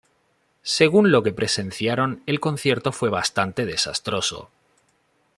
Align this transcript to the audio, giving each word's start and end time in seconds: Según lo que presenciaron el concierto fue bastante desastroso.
Según 0.63 1.11
lo 1.11 1.21
que 1.21 1.31
presenciaron 1.31 2.23
el 2.25 2.39
concierto 2.39 2.91
fue 2.91 3.09
bastante 3.11 3.67
desastroso. 3.67 4.49